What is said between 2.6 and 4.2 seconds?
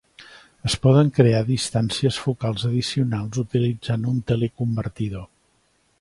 addicionals utilitzant un